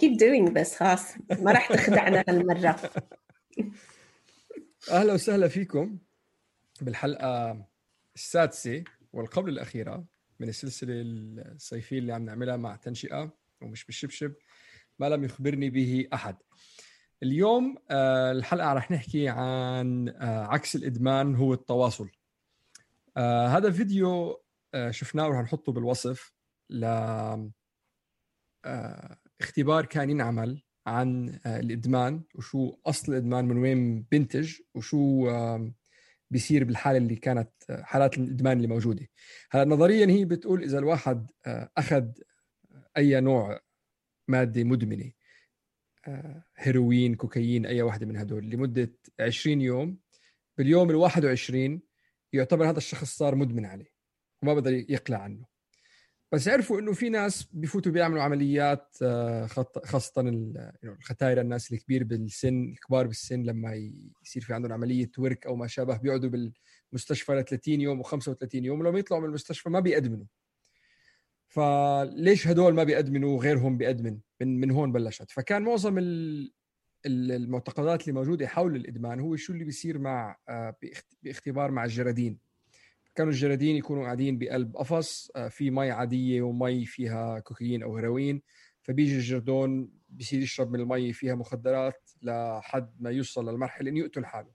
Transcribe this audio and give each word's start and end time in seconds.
Keep 0.00 0.18
doing 0.18 0.54
this 0.54 0.76
خلاص 0.76 1.14
ما 1.40 1.52
راح 1.52 1.72
تخدعنا 1.72 2.24
هالمرة 2.28 2.80
أهلا 4.90 5.12
وسهلا 5.12 5.48
فيكم 5.48 5.98
بالحلقة 6.80 7.64
السادسة 8.14 8.84
والقبل 9.12 9.48
الأخيرة 9.48 10.04
من 10.40 10.48
السلسلة 10.48 10.94
الصيفية 10.96 11.98
اللي 11.98 12.12
عم 12.12 12.24
نعملها 12.24 12.56
مع 12.56 12.76
تنشئة 12.76 13.32
ومش 13.62 13.84
بالشبشب 13.84 14.34
ما 14.98 15.08
لم 15.08 15.24
يخبرني 15.24 15.70
به 15.70 16.08
أحد. 16.14 16.36
اليوم 17.22 17.76
آه، 17.90 18.32
الحلقة 18.32 18.72
رح 18.72 18.90
نحكي 18.90 19.28
عن 19.28 20.08
آه، 20.08 20.46
عكس 20.46 20.76
الإدمان 20.76 21.34
هو 21.34 21.54
التواصل. 21.54 22.10
آه، 23.16 23.46
هذا 23.46 23.70
فيديو 23.70 24.40
شفناه 24.90 25.28
ورح 25.28 25.40
نحطه 25.40 25.72
بالوصف 25.72 26.32
ل 26.70 26.84
اختبار 29.44 29.86
كان 29.86 30.10
ينعمل 30.10 30.62
عن 30.86 31.40
آه، 31.46 31.60
الإدمان 31.60 32.22
وشو 32.34 32.76
أصل 32.86 33.12
الإدمان 33.12 33.44
من 33.44 33.58
وين 33.58 34.02
بنتج 34.02 34.54
وشو 34.74 35.28
بيصير 36.30 36.64
بالحالة 36.64 36.98
اللي 36.98 37.16
كانت 37.16 37.50
آه، 37.70 37.82
حالات 37.82 38.18
الإدمان 38.18 38.56
اللي 38.56 38.68
موجودة. 38.68 39.08
هلا 39.50 39.64
نظريا 39.64 40.06
هي 40.06 40.24
بتقول 40.24 40.62
إذا 40.62 40.78
الواحد 40.78 41.30
آه، 41.46 41.70
أخذ 41.76 42.08
أي 42.96 43.20
نوع 43.20 43.60
مادة 44.28 44.64
مدمنة 44.64 45.12
هيروين 46.56 47.14
كوكايين 47.14 47.66
أي 47.66 47.82
واحدة 47.82 48.06
من 48.06 48.16
هدول 48.16 48.50
لمدة 48.50 48.92
20 49.20 49.60
يوم 49.60 49.98
باليوم 50.58 50.90
ال 50.90 50.96
21 50.96 51.82
يعتبر 52.32 52.70
هذا 52.70 52.78
الشخص 52.78 53.16
صار 53.16 53.34
مدمن 53.34 53.66
عليه 53.66 53.90
وما 54.42 54.54
بقدر 54.54 54.72
يقلع 54.72 55.18
عنه. 55.18 55.53
بس 56.34 56.48
عرفوا 56.48 56.80
إنه 56.80 56.92
في 56.92 57.08
ناس 57.08 57.48
بفوتوا 57.52 57.92
بيعملوا 57.92 58.22
عمليات 58.22 58.96
آه، 59.02 59.46
خاصة 59.84 60.20
ال- 60.20 60.72
you 60.84 60.88
know، 60.88 60.98
الختايرة 60.98 61.40
الناس 61.40 61.72
الكبير 61.72 62.04
بالسن 62.04 62.64
الكبار 62.64 63.06
بالسن 63.06 63.42
لما 63.42 63.74
يصير 64.24 64.42
في 64.42 64.54
عندهم 64.54 64.72
عملية 64.72 65.10
ورك 65.18 65.46
أو 65.46 65.56
ما 65.56 65.66
شابه 65.66 65.96
بيقعدوا 65.96 66.30
بالمستشفى 66.92 67.32
ل 67.34 67.44
30 67.44 67.80
يوم 67.80 68.02
و35 68.02 68.36
يوم 68.54 68.80
ولما 68.80 68.98
يطلعوا 68.98 69.22
من 69.22 69.28
المستشفى 69.28 69.70
ما 69.70 69.80
بيأدمنوا. 69.80 70.26
فليش 71.48 72.48
هدول 72.48 72.74
ما 72.74 72.84
بيأدمنوا 72.84 73.36
وغيرهم 73.36 73.76
بيأدمن؟ 73.78 74.18
من 74.40 74.60
من 74.60 74.70
هون 74.70 74.92
بلشت. 74.92 75.30
فكان 75.30 75.62
معظم 75.62 75.98
ال- 75.98 76.52
ال- 77.06 77.32
المعتقدات 77.32 78.00
اللي 78.08 78.12
موجودة 78.12 78.46
حول 78.46 78.76
الإدمان 78.76 79.20
هو 79.20 79.36
شو 79.36 79.52
اللي 79.52 79.64
بيصير 79.64 79.98
مع 79.98 80.36
آه، 80.48 80.76
باخت- 80.82 81.16
باختبار 81.22 81.70
مع 81.70 81.84
الجرادين. 81.84 82.38
كانوا 83.14 83.32
الجرادين 83.32 83.76
يكونوا 83.76 84.04
قاعدين 84.04 84.38
بقلب 84.38 84.76
قفص 84.76 85.30
آه، 85.36 85.48
في 85.48 85.70
مي 85.70 85.90
عادية 85.90 86.42
ومي 86.42 86.86
فيها 86.86 87.38
كوكايين 87.38 87.82
أو 87.82 87.96
هيروين. 87.96 88.42
فبيجي 88.82 89.16
الجردون 89.16 89.90
بيصير 90.08 90.42
يشرب 90.42 90.70
من 90.70 90.80
المي 90.80 91.12
فيها 91.12 91.34
مخدرات 91.34 92.10
لحد 92.22 92.94
ما 93.00 93.10
يوصل 93.10 93.50
للمرحلة 93.50 93.90
إنه 93.90 94.00
يقتل 94.00 94.26
حاله. 94.26 94.50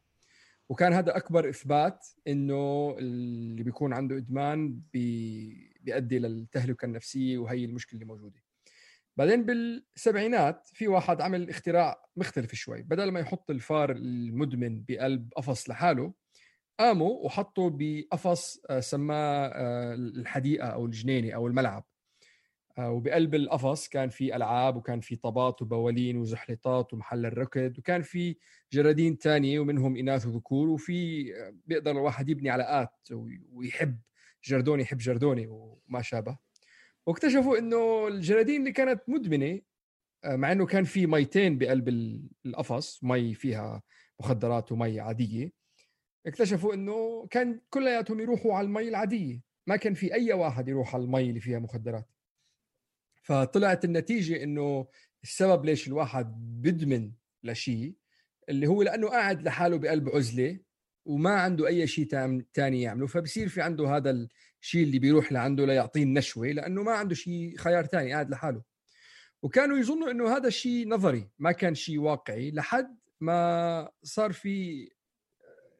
وكان 0.70 0.94
هذا 0.94 1.18
أكبر 1.18 1.50
إثبات 1.50 2.08
إنه 2.28 2.96
اللي 3.00 3.64
بيكون 3.64 3.94
عنده 3.94 4.18
إدمان 4.18 4.82
بي 4.94 5.70
بيؤدي 5.82 6.20
للتهلكة 6.20 6.86
النفسية 6.86 7.38
وهي 7.38 7.66
المشكلة 7.66 7.94
اللي 7.94 8.06
موجوده 8.06 8.44
بعدين 9.18 9.46
بالسبعينات 9.46 10.70
في 10.74 10.88
واحد 10.88 11.22
عمل 11.22 11.50
اختراع 11.50 12.06
مختلف 12.16 12.56
شوي. 12.56 12.82
بدل 12.82 13.12
ما 13.12 13.20
يحط 13.20 13.52
الفار 13.52 13.92
المدمن 13.92 14.84
بقلب 14.88 15.34
قفص 15.36 15.70
لحاله 15.70 16.14
قاموا 16.80 17.26
وحطوا 17.26 17.70
بقفص 17.74 18.62
آه، 18.70 18.80
سماه 18.80 19.48
آه، 19.48 19.94
الحديقة 19.94 20.68
أو 20.68 20.86
الجنينة 20.86 21.32
أو 21.36 21.48
الملعب. 21.48 21.86
آه، 22.78 22.92
وبقلب 22.92 23.36
القفص 23.36 23.88
كان 23.88 24.10
في 24.10 24.36
ألعاب 24.36 24.76
وكان 24.76 25.00
في 25.00 25.16
طابات 25.16 25.62
وبوالين 25.62 26.18
وزحلطات 26.18 26.94
ومحل 26.94 27.26
الركض 27.26 27.78
وكان 27.80 28.02
في 28.02 28.36
جرادين 28.74 29.18
تانية 29.18 29.60
ومنهم 29.60 29.96
إناث 29.98 30.26
وذكور 30.26 30.70
وفي 30.70 31.26
بيقدر 31.66 31.92
الواحد 31.92 32.30
يبني 32.30 32.50
علاقات 32.50 32.92
وي- 33.12 33.42
ويحب 33.54 34.00
جردوني 34.44 34.82
يحب 34.84 34.98
جردوني 34.98 35.48
وما 35.48 36.02
شابه. 36.02 36.38
واكتشفوا 37.06 37.58
إنه 37.58 38.08
الجرادين 38.08 38.62
اللي 38.62 38.72
كانت 38.72 39.02
مدمنة 39.08 39.62
مع 40.26 40.52
إنه 40.52 40.66
كان 40.66 40.84
في 40.84 41.08
ميتين 41.08 41.58
بقلب 41.58 41.88
ال- 41.90 42.30
القفص 42.46 43.04
مي 43.04 43.34
فيها 43.34 43.82
مخدرات 44.20 44.72
ومي 44.72 45.00
عادية 45.00 45.59
اكتشفوا 46.26 46.74
إنه 46.74 47.28
كان 47.32 47.62
كلياتهم 47.70 48.20
يروحوا 48.20 48.54
على 48.54 48.66
المي 48.66 48.88
العاديه 48.88 49.42
ما 49.68 49.76
كان 49.76 49.94
في 49.94 50.14
أي 50.14 50.34
واحد 50.34 50.68
يروح 50.68 50.96
على 50.96 51.04
المي 51.04 51.30
اللي 51.30 51.40
فيها 51.40 51.60
مخدرات. 51.60 52.10
فطلعت 53.24 53.86
النتيجة 53.86 54.44
إنه 54.44 54.88
السبب 55.24 55.66
ليش 55.66 55.88
الواحد 55.88 56.26
بدمن 56.62 57.12
لشيء 57.44 57.96
اللي 58.50 58.68
هو 58.68 58.84
لأنه 58.84 59.08
قاعد 59.08 59.44
لحاله 59.44 59.78
بقلب 59.78 60.10
عزلة 60.10 60.60
وما 61.06 61.30
عنده 61.30 61.68
أي 61.68 61.88
شيء 61.88 62.06
تاني 62.54 62.82
يعمله. 62.82 63.08
فبصير 63.08 63.50
في 63.50 63.62
عنده 63.62 63.96
هذا 63.96 64.28
الشيء 64.62 64.84
اللي 64.84 65.00
بيروح 65.00 65.32
لعنده 65.32 65.66
ليعطيه 65.66 66.04
النشوة 66.04 66.48
لأنه 66.48 66.84
ما 66.84 66.92
عنده 66.92 67.16
شيء 67.16 67.58
خيار 67.58 67.86
تاني 67.86 68.14
قاعد 68.14 68.30
لحاله. 68.30 68.64
وكانوا 69.42 69.78
يظنوا 69.78 70.12
إنه 70.12 70.38
هذا 70.38 70.48
الشيء 70.48 70.88
نظري 70.88 71.30
ما 71.40 71.52
كان 71.52 71.76
شيء 71.76 72.00
واقعي 72.00 72.52
لحد 72.52 72.98
ما 73.22 73.92
صار 74.04 74.32
في 74.32 74.88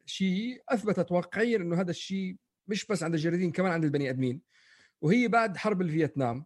شيء 0.06 0.62
أثبتت 0.68 1.12
واقعيا 1.12 1.56
إنه 1.56 1.80
هذا 1.80 1.90
الشيء 1.90 2.36
مش 2.68 2.86
بس 2.86 3.02
عند 3.02 3.14
الجرادين 3.14 3.52
كمان 3.52 3.72
عند 3.72 3.84
البني 3.84 4.10
آدمين. 4.10 4.42
وهي 5.00 5.28
بعد 5.28 5.56
حرب 5.56 5.82
الفيتنام 5.82 6.44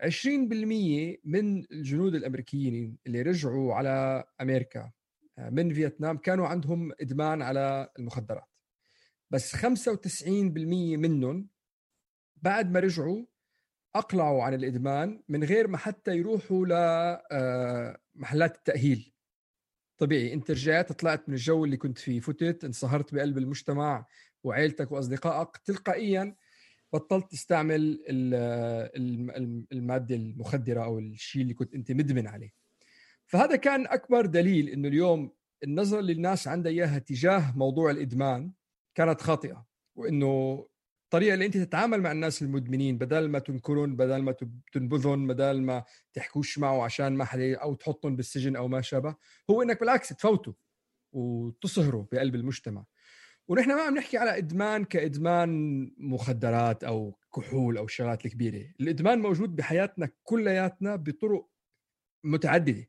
20% 0.00 0.06
من 1.24 1.64
الجنود 1.72 2.14
الأمريكيين 2.14 2.98
اللي 3.06 3.22
رجعوا 3.22 3.74
على 3.74 4.24
أمريكا 4.40 4.90
آه، 5.38 5.50
من 5.50 5.74
فيتنام 5.74 6.16
كانوا 6.16 6.46
عندهم 6.46 6.92
إدمان 7.00 7.42
على 7.42 7.88
المخدرات. 7.98 8.48
بس 9.30 9.56
95% 9.56 10.96
منهم 10.96 11.48
بعد 12.36 12.70
ما 12.70 12.80
رجعوا 12.80 13.24
أقلعوا 13.94 14.42
عن 14.42 14.54
الإدمان 14.54 15.22
من 15.28 15.44
غير 15.44 15.68
ما 15.68 15.78
حتى 15.78 16.16
يروحوا 16.16 16.66
لمحلات 18.16 18.56
التأهيل. 18.56 19.13
طبيعي. 19.98 20.32
انت 20.32 20.50
رجعت 20.50 20.92
طلعت 20.92 21.28
من 21.28 21.34
الجو 21.34 21.64
اللي 21.64 21.76
كنت 21.76 21.98
فيه 21.98 22.20
فتت 22.20 22.64
انصهرت 22.64 23.14
بقلب 23.14 23.38
المجتمع 23.38 24.06
وعيلتك 24.44 24.92
وأصدقائك 24.92 25.56
تلقائيا 25.56 26.36
بطلت 26.92 27.30
تستعمل 27.32 27.80
ال- 28.08 28.34
الم- 28.96 29.30
الم- 29.30 29.66
المادة 29.72 30.14
المخدرة 30.16 30.84
أو 30.84 30.98
الشيء 30.98 31.42
اللي 31.42 31.54
كنت 31.54 31.74
أنت 31.74 31.92
مدمن 31.92 32.26
عليه. 32.26 32.52
فهذا 33.26 33.56
كان 33.56 33.86
أكبر 33.86 34.26
دليل 34.26 34.68
إنه 34.68 34.88
اليوم 34.88 35.32
النظره 35.64 36.00
اللي 36.00 36.12
الناس 36.12 36.48
عندها 36.48 36.72
إياها 36.72 36.98
تجاه 36.98 37.56
موضوع 37.56 37.90
الإدمان 37.90 38.52
كانت 38.94 39.20
خاطئة 39.20 39.66
وإنه 39.96 40.66
الطريقة 41.04 41.34
اللي 41.34 41.46
أنت 41.46 41.56
تتعامل 41.56 42.00
مع 42.00 42.12
الناس 42.12 42.42
المدمنين 42.42 42.98
بدل 42.98 43.28
ما 43.28 43.38
تنكرهم 43.38 43.96
بدل 43.96 44.22
ما 44.22 44.34
تنبذهم 44.72 45.26
بدل 45.26 45.62
ما 45.62 45.84
تحكوش 46.12 46.58
معه 46.58 46.82
عشان 46.82 47.12
ما 47.12 47.24
حدا 47.24 47.56
أو 47.56 47.74
تحطهم 47.74 48.16
بالسجن 48.16 48.56
أو 48.56 48.68
ما 48.68 48.80
شابه 48.80 49.16
هو 49.50 49.62
إنك 49.62 49.80
بالعكس 49.80 50.08
تفوته 50.08 50.54
وتصهره 51.12 52.08
بقلب 52.12 52.34
المجتمع. 52.34 52.84
ونحن 53.48 53.68
ما 53.68 53.82
عم 53.82 53.94
نحكي 53.94 54.18
على 54.18 54.38
إدمان 54.38 54.84
كإدمان 54.84 55.50
مخدرات 55.98 56.84
أو 56.84 57.18
كحول 57.36 57.78
أو 57.78 57.84
الشغلات 57.84 58.26
الكبيرة. 58.26 58.74
الإدمان 58.80 59.18
موجود 59.18 59.56
بحياتنا 59.56 60.08
كلياتنا 60.22 60.96
بطرق 60.96 61.48
متعددة. 62.24 62.88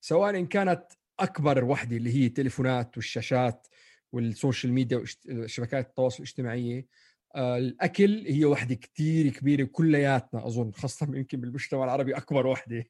سواء 0.00 0.38
إن 0.38 0.46
كانت 0.46 0.84
أكبر 1.20 1.64
وحدة 1.64 1.96
اللي 1.96 2.12
هي 2.14 2.26
التليفونات 2.26 2.96
والشاشات 2.96 3.66
والسوشيال 4.12 4.72
ميديا 4.72 5.04
وشبكات 5.30 5.86
التواصل 5.88 6.16
الاجتماعية 6.16 6.86
الأكل 7.36 8.24
هي 8.26 8.44
وحدة 8.44 8.74
كثير 8.74 9.32
كبيرة 9.32 9.64
كلياتنا 9.64 10.46
أظن 10.46 10.72
خاصة 10.72 11.06
يمكن 11.16 11.40
بالمجتمع 11.40 11.84
العربي 11.84 12.16
أكبر 12.16 12.46
وحدة. 12.46 12.84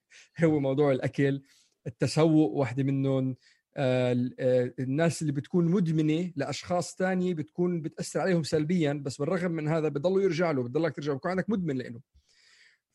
هو 0.45 0.61
موضوع 0.61 0.93
الأكل 0.93 1.43
التسوق 1.87 2.51
وحدة 2.53 2.83
منهم 2.83 3.37
آه، 3.77 4.31
آه، 4.39 4.75
الناس 4.79 5.23
اللي 5.23 5.33
بتكون 5.33 5.65
مدمنة 5.65 6.33
لأشخاص 6.37 6.95
تانية 6.95 7.35
بتكون 7.35 7.83
بتأثر 7.83 8.21
عليهم 8.21 8.43
سلبيا 8.43 8.93
بس 8.93 9.19
بالرغم 9.19 9.51
من 9.51 9.69
هذا 9.69 9.89
بضلوا 9.89 10.23
يرجع 10.23 10.51
له 10.51 10.63
بتضلك 10.63 10.97
ترجع 10.97 11.13
بكون 11.13 11.31
عندك 11.31 11.51
مدمن 11.51 11.77
لإنه. 11.77 12.01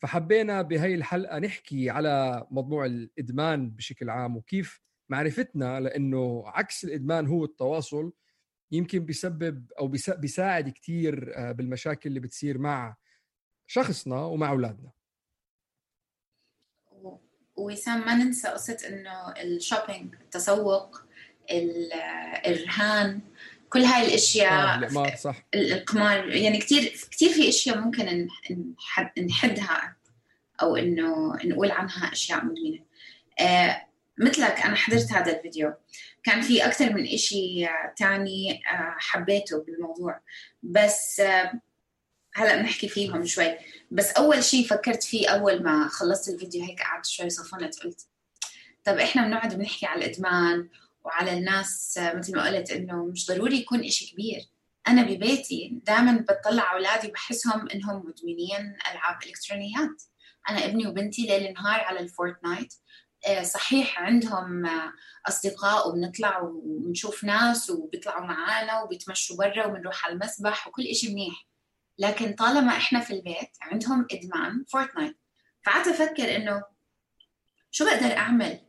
فحبينا 0.02 0.62
بهي 0.62 0.94
الحلقة 0.94 1.38
نحكي 1.38 1.90
على 1.90 2.46
موضوع 2.50 2.86
الإدمان 2.86 3.70
بشكل 3.70 4.10
عام 4.10 4.36
وكيف 4.36 4.80
معرفتنا 5.08 5.80
لإنه 5.80 6.42
عكس 6.46 6.84
الإدمان 6.84 7.26
هو 7.26 7.44
التواصل 7.44 8.12
يمكن 8.72 8.98
بيسبب 8.98 9.72
أو 9.78 9.92
بيساعد 10.08 10.68
كثير 10.68 11.32
آه، 11.36 11.52
بالمشاكل 11.52 12.08
اللي 12.08 12.20
بتصير 12.20 12.58
مع 12.58 12.96
شخصنا 13.66 14.24
ومع 14.24 14.50
أولادنا. 14.50 14.90
وسام 17.56 18.06
ما 18.06 18.14
ننسى 18.14 18.48
قصة 18.48 18.78
إنه 18.88 19.30
الشوبينج 19.30 20.14
التسوق 20.14 21.02
الرهان 22.46 23.20
كل 23.68 23.80
هاي 23.80 24.08
الأشياء 24.08 24.84
آه 24.96 25.14
صح. 25.14 25.46
القمار 25.54 26.28
يعني 26.28 26.58
كثير 26.58 26.82
كثير 27.10 27.28
في 27.28 27.48
أشياء 27.48 27.78
ممكن 27.78 28.28
نحدها 29.18 29.96
أو 30.62 30.76
إنه 30.76 31.36
نقول 31.44 31.70
عنها 31.70 32.12
أشياء 32.12 32.44
مدمنة. 32.44 32.84
آه 33.40 33.87
مثلك 34.18 34.60
أنا 34.60 34.74
حضرت 34.74 35.12
هذا 35.12 35.36
الفيديو. 35.36 35.74
كان 36.24 36.40
في 36.40 36.66
أكثر 36.66 36.92
من 36.92 37.04
إشي 37.06 37.66
تاني 37.96 38.52
آه 38.52 38.94
حبيته 38.98 39.64
بالموضوع. 39.64 40.20
بس 40.62 41.20
آه 41.20 41.60
هلأ 42.34 42.56
بنحكي 42.56 42.88
فيهم 42.88 43.26
شوي. 43.26 43.54
بس 43.90 44.12
أول 44.12 44.44
شيء 44.44 44.66
فكرت 44.66 45.02
فيه 45.02 45.28
أول 45.28 45.62
ما 45.62 45.88
خلصت 45.88 46.28
الفيديو 46.28 46.64
هيك 46.64 46.82
قعدت 46.82 47.06
شوي 47.06 47.30
صفنت 47.30 47.80
قلت 47.80 48.06
طب 48.84 48.98
إحنا 48.98 49.26
بنقعد 49.26 49.54
بنحكي 49.58 49.86
على 49.86 50.04
الإدمان 50.04 50.68
وعلى 51.04 51.32
الناس 51.32 52.00
مثل 52.14 52.36
ما 52.36 52.46
قلت 52.46 52.70
إنه 52.70 53.04
مش 53.04 53.26
ضروري 53.26 53.56
يكون 53.56 53.84
إشي 53.84 54.12
كبير. 54.12 54.40
أنا 54.88 55.02
ببيتي 55.02 55.80
دائما 55.86 56.24
بطلع 56.28 56.72
أولادي 56.72 57.08
بحسهم 57.08 57.68
إنهم 57.74 57.96
مدمنين 57.96 58.76
ألعاب 58.92 59.18
إلكترونيات. 59.26 60.02
أنا 60.50 60.64
ابني 60.64 60.86
وبنتي 60.86 61.26
ليل 61.26 61.52
نهار 61.52 61.80
على 61.80 62.00
ال 62.00 62.07
Fortnite. 62.07 62.74
آه، 62.74 62.78
صحيح 63.42 64.00
عندهم 64.02 64.70
أصدقاء 65.28 65.88
وبنطلع 65.88 66.40
وبنشوف 66.40 67.24
ناس 67.24 67.70
وبيطلعوا 67.70 68.26
معانا 68.26 68.82
وبيتمشوا 68.82 69.36
برا 69.36 69.66
وبنروح 69.66 70.04
على 70.04 70.14
المسبح 70.14 70.68
وكل 70.68 70.86
إشي 70.86 71.08
منيح. 71.08 71.46
لكن 71.98 72.32
طالما 72.32 72.72
إحنا 72.76 73.00
في 73.00 73.12
البيت 73.14 73.50
عندهم 73.60 74.06
إدمان 74.12 74.64
Fortnite. 74.68 75.16
فقعدت 75.66 75.88
أفكر 75.88 76.36
إنه 76.36 76.62
شو 77.70 77.84
بقدر 77.84 78.16
أعمل؟ 78.16 78.60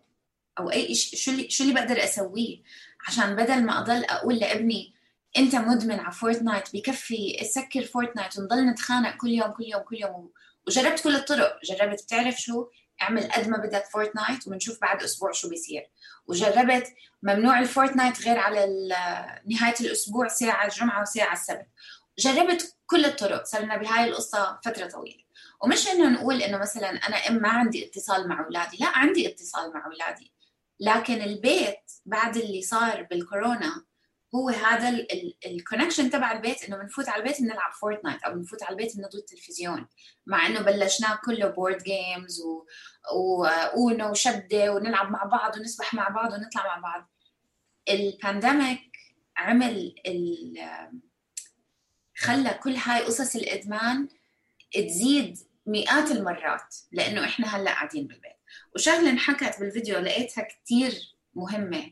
أو 0.59 0.71
أي 0.71 0.95
شو 0.95 1.31
اللي 1.31 1.49
شو 1.49 1.63
اللي 1.63 1.75
بقدر 1.75 2.03
أسويه؟ 2.03 2.63
عشان 3.07 3.35
بدل 3.35 3.65
ما 3.65 3.79
أضل 3.79 4.03
أقول 4.03 4.35
لابني 4.35 4.93
أنت 5.37 5.55
مدمن 5.55 5.99
على 5.99 6.11
Fortnite 6.11 6.73
بكفي 6.73 7.37
سكر 7.43 7.85
Fortnite 7.85 8.39
ونضل 8.39 8.65
نتخانق 8.65 9.17
كل 9.17 9.29
يوم 9.29 9.51
كل 9.51 9.63
يوم 9.63 9.81
كل 9.81 9.95
يوم. 9.95 10.31
وجربت 10.67 11.03
كل 11.03 11.15
الطرق. 11.15 11.59
جربت 11.63 12.03
بتعرف 12.03 12.35
شو؟ 12.35 12.67
اعمل 13.01 13.31
قد 13.31 13.47
ما 13.47 13.57
بدك 13.57 13.85
Fortnite 13.85 14.47
وبنشوف 14.47 14.81
بعد 14.81 15.03
أسبوع 15.03 15.31
شو 15.31 15.49
بيصير. 15.49 15.89
وجربت 16.27 16.93
ممنوع 17.23 17.59
ال 17.59 17.66
Fortnite 17.66 18.21
غير 18.21 18.39
على 18.39 18.65
نهاية 19.47 19.75
الأسبوع 19.81 20.27
ساعة 20.27 20.65
الجمعة 20.65 21.01
وساعة 21.01 21.33
السبت. 21.33 21.67
جربت 22.19 22.75
كل 22.85 23.05
الطرق 23.05 23.43
صرنا 23.43 23.77
بهاي 23.77 24.03
القصة 24.09 24.59
فترة 24.65 24.87
طويلة. 24.87 25.23
ومش 25.63 25.87
إنه 25.87 26.09
نقول 26.09 26.41
إنه 26.41 26.57
مثلا 26.57 26.89
أنا 26.89 27.15
إم 27.15 27.41
ما 27.41 27.49
عندي 27.49 27.85
اتصال 27.85 28.27
مع 28.27 28.45
أولادي 28.45 28.77
لا 28.79 28.87
عندي 28.87 29.27
اتصال 29.27 29.73
مع 29.73 29.85
أولادي. 29.85 30.33
لكن 30.79 31.21
البيت 31.21 31.91
بعد 32.05 32.37
اللي 32.37 32.61
صار 32.61 33.03
بالكورونا 33.03 33.85
هو 34.35 34.49
هذا 34.49 35.07
ال 35.45 35.51
connection 35.51 36.09
تبع 36.09 36.31
البيت 36.31 36.63
إنه 36.63 36.77
بنفوت 36.77 37.09
على 37.09 37.23
البيت 37.23 37.41
بنلعب 37.41 37.73
Fortnite 37.73 38.23
أو 38.23 38.33
بنفوت 38.33 38.63
على 38.63 38.71
البيت 38.71 38.97
بنضوي 38.97 39.21
التلفزيون. 39.21 39.87
مع 40.25 40.47
إنه 40.47 40.61
بلشناه 40.61 41.19
كله 41.25 41.47
board 41.47 41.83
games 41.83 42.41
و... 42.41 42.65
و 43.15 43.39
Uno 43.39 44.11
وشدة 44.11 44.73
ونلعب 44.73 45.11
مع 45.11 45.23
بعض 45.23 45.57
ونسبح 45.57 45.93
مع 45.93 46.09
بعض 46.09 46.33
ونطلع 46.33 46.63
مع 46.65 46.77
بعض. 46.77 47.09
ال 47.89 48.00
pandemic 48.00 48.91
عمل 49.37 49.95
ال... 50.07 50.57
خلى 52.17 52.59
كل 52.63 52.75
هاي 52.75 53.03
قصص 53.03 53.35
الإدمان 53.35 54.07
تزيد 54.73 55.37
مئات 55.65 56.11
المرات 56.11 56.75
لإنه 56.91 57.25
إحنا 57.25 57.55
هلأ 57.55 57.71
قاعدين 57.71 58.07
بالبيت. 58.07 58.39
وشغلة 58.75 59.09
انحكت 59.09 59.59
بالفيديو 59.59 59.99
لقيتها 59.99 60.43
كثير 60.43 61.15
مهمة. 61.33 61.91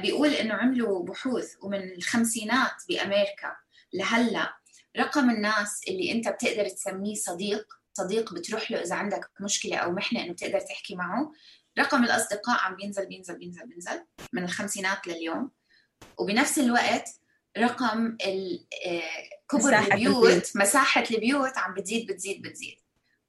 بيقول 0.00 0.28
إنه 0.28 0.54
عملوا 0.54 1.04
بحوث 1.04 1.54
ومن 1.62 1.92
الخمسينات 1.92 2.82
بأمريكا 2.88 3.56
لهلأ 3.92 4.56
رقم 4.98 5.30
الناس 5.30 5.80
اللي 5.88 6.12
أنت 6.12 6.28
بتقدر 6.28 6.68
تسميه 6.68 7.14
صديق 7.14 7.66
صديق 7.92 8.34
بتروح 8.34 8.70
له 8.70 8.82
إذا 8.82 8.94
عندك 8.94 9.30
مشكلة 9.40 9.76
أو 9.76 9.92
محنة 9.92 10.22
إنه 10.22 10.32
بتقدر 10.32 10.60
تحكي 10.60 10.94
معه 10.94 11.32
رقم 11.78 12.04
الأصدقاء 12.04 12.60
عم 12.60 12.76
بينزل 12.76 13.06
بينزل 13.06 13.38
بينزل 13.38 13.66
بينزل 13.66 14.04
من 14.32 14.44
الخمسينات 14.44 15.06
لليوم. 15.06 15.50
وبنفس 16.18 16.58
الوقت 16.58 17.08
رقم 17.58 18.16
آه، 18.26 19.02
كبر 19.50 19.78
البيوت 19.78 20.56
مساحة 20.56 21.04
البيوت 21.10 21.58
عم 21.58 21.74
بتزيد 21.74 22.12
بتزيد 22.12 22.42
بتزيد. 22.42 22.76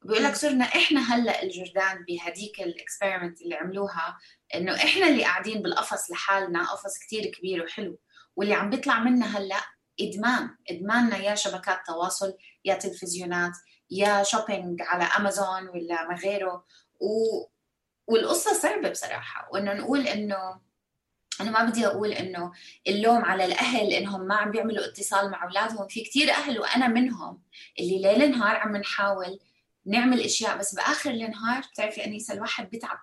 بيقول 0.04 0.24
لك 0.24 0.36
صرنا 0.36 0.66
إحنا 0.66 1.16
هلأ 1.16 1.44
الجردان 1.44 2.06
بهديك 2.08 2.62
ال 2.62 2.69
experiment 2.69 3.42
اللي 3.42 3.56
عملوها 3.56 4.18
إنه 4.56 4.76
إحنا 4.76 5.08
اللي 5.08 5.24
قاعدين 5.24 5.62
بالقفص 5.62 6.12
لحالنا 6.12 6.72
قفص 6.72 7.00
كتير 7.00 7.26
كبير 7.26 7.64
وحلو. 7.64 8.00
واللي 8.36 8.54
عم 8.54 8.70
بيطلع 8.70 9.00
منا 9.00 9.38
هلأ 9.38 9.62
إدمان 10.02 10.50
إدماننا 10.70 11.18
يا 11.18 11.36
شبكات 11.36 11.80
تواصل 11.88 12.34
يا 12.66 12.76
تلفزيونات 12.76 13.52
يا 13.92 14.24
shopping 14.24 14.82
على 14.82 15.04
امازون 15.04 15.68
ولا 15.70 16.08
ما 16.08 16.16
غيره. 16.16 16.66
و... 17.00 17.46
والقصة 18.08 18.54
صعبة 18.54 18.90
بصراحة. 18.90 19.50
وإنه 19.54 19.74
نقول 19.74 20.08
إنه 20.08 20.62
أنا 21.42 21.52
ما 21.52 21.64
بدي 21.64 21.88
أقول 21.88 22.12
إنه 22.12 22.52
اللوم 22.88 23.26
على 23.26 23.46
الأهل 23.46 23.94
إنهم 23.94 24.22
ما 24.28 24.36
عم 24.36 24.52
بيعملوا 24.52 24.86
اتصال 24.86 25.32
مع 25.32 25.44
أولادهم. 25.44 25.88
في 25.88 26.04
كثير 26.04 26.32
أهل 26.32 26.60
وأنا 26.60 26.88
منهم 26.88 27.44
اللي 27.80 28.02
ليل 28.02 28.32
نهار 28.32 28.56
عم 28.56 28.78
نحاول 28.78 29.40
نعمل 29.88 30.22
أشياء 30.22 30.58
بس 30.58 30.76
بآخر 30.76 31.10
النهار 31.10 31.64
بتعرفي 31.74 32.06
أنيسة 32.06 32.34
الواحد 32.34 32.70
بتعب 32.70 33.00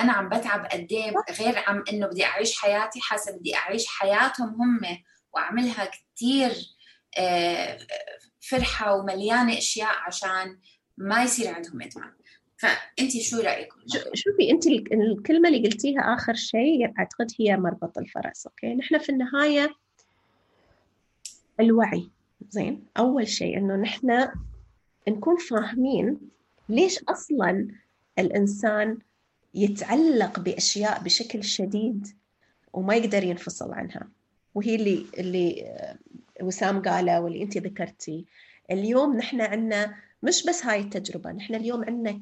أنا 0.00 0.12
عم 0.12 0.28
بتعب 0.28 0.66
قد 0.66 0.92
إيه؟ 0.92 1.12
غير 1.40 1.58
عم 1.66 1.84
إنه 1.92 2.06
بدي 2.06 2.24
أعيش 2.24 2.58
حياتي 2.58 3.00
حاسة 3.00 3.36
بدي 3.36 3.56
أعيش 3.56 3.86
حياتهم 3.86 4.48
هم 4.48 4.80
وأعملها 5.32 5.90
كثير 6.16 6.52
آه، 7.18 7.78
فرحة 8.40 8.94
ومليانة 8.94 9.58
أشياء 9.58 9.94
عشان 10.06 10.58
ما 10.98 11.22
يصير 11.22 11.54
عندهم 11.54 11.82
إدمان. 11.82 12.12
فانت 12.56 13.16
شو 13.22 13.40
رايك 13.40 13.68
شوفي 14.14 14.50
انت 14.50 14.66
الكلمة 14.66 15.48
اللي 15.48 15.68
قلتيها 15.68 16.00
آخر 16.00 16.34
شيء 16.34 16.92
أعتقد 16.98 17.32
هي 17.40 17.56
مربط 17.56 17.98
الفرس 17.98 18.46
أوكي؟ 18.46 18.74
نحن 18.74 18.98
في 18.98 19.08
النهاية 19.08 19.74
الوعي 21.60 22.10
زين؟ 22.48 22.86
أول 22.98 23.28
شيء 23.28 23.58
إنه 23.58 23.76
نحن 23.76 24.28
نكون 25.08 25.36
فاهمين 25.36 26.18
ليش 26.68 27.02
أصلا 27.02 27.68
الإنسان 28.18 28.98
يتعلق 29.54 30.40
بأشياء 30.40 31.02
بشكل 31.02 31.44
شديد 31.44 32.06
وما 32.72 32.94
يقدر 32.94 33.24
ينفصل 33.24 33.72
عنها. 33.72 34.08
وهي 34.54 34.74
اللي 34.74 35.06
اللي 35.18 35.74
وسام 36.42 36.82
قاله 36.82 37.20
واللي 37.20 37.42
أنت 37.42 37.58
ذكرتي. 37.58 38.26
اليوم 38.70 39.16
نحن 39.16 39.40
عندنا 39.40 39.94
مش 40.22 40.46
بس 40.46 40.66
هاي 40.66 40.80
التجربة 40.80 41.32
نحن 41.32 41.54
اليوم 41.54 41.84
عندنا 41.84 42.20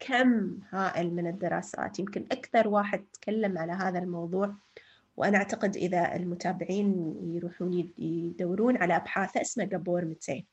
كم 0.00 0.58
هائل 0.70 1.14
من 1.14 1.26
الدراسات. 1.26 1.98
يمكن 1.98 2.26
أكثر 2.32 2.68
واحد 2.68 3.04
تكلم 3.12 3.58
على 3.58 3.72
هذا 3.72 3.98
الموضوع 3.98 4.54
وأنا 5.16 5.38
أعتقد 5.38 5.76
إذا 5.76 6.16
المتابعين 6.16 7.14
يروحون 7.34 7.92
يدورون 7.98 8.76
على 8.76 8.96
أبحاثه 8.96 9.40
اسمه 9.40 9.64
جابور 9.64 10.04
ميتي 10.04 10.46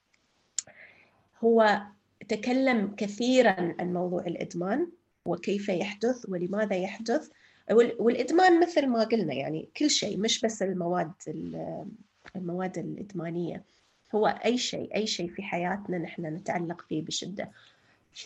هو 1.43 1.81
تكلم 2.29 2.95
كثيرا 2.97 3.75
عن 3.79 3.93
موضوع 3.93 4.21
الإدمان 4.21 4.87
وكيف 5.25 5.69
يحدث 5.69 6.25
ولماذا 6.29 6.75
يحدث. 6.75 7.29
وال- 7.71 7.95
والإدمان 7.99 8.59
مثل 8.59 8.87
ما 8.87 9.03
قلنا 9.03 9.33
يعني 9.33 9.69
كل 9.77 9.89
شيء 9.89 10.17
مش 10.19 10.41
بس 10.41 10.61
المواد 10.61 11.11
ال- 11.27 11.85
المواد 12.35 12.77
الإدمانية. 12.77 13.63
هو 14.15 14.27
أي 14.27 14.57
شيء 14.57 14.95
أي 14.95 15.07
شيء 15.07 15.29
في 15.29 15.43
حياتنا 15.43 15.97
نحن 15.97 16.25
نتعلق 16.25 16.81
فيه 16.89 17.01
بشدة. 17.01 17.51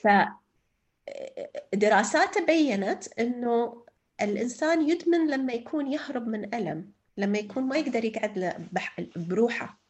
ف 0.02 0.08
دراسات 1.74 2.38
بينت 2.48 3.20
إنه 3.20 3.84
الإنسان 4.22 4.90
يدمن 4.90 5.28
لما 5.28 5.54
يكون 5.54 5.92
يهرب 5.92 6.28
من 6.28 6.54
ألم 6.56 6.92
لما 7.18 7.38
يكون 7.38 7.64
ما 7.64 7.78
يقدر 7.78 8.06
يقعد 8.06 8.70
بروحه. 9.16 9.81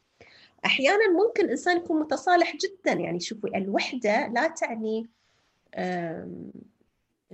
أحيانا 0.66 1.08
ممكن 1.10 1.50
إنسان 1.50 1.76
يكون 1.76 2.00
متصالح 2.00 2.56
جدا 2.56 2.92
يعني 2.92 3.20
شوفي 3.20 3.46
الوحدة 3.56 4.26
لا 4.26 4.48
تعني 4.48 5.10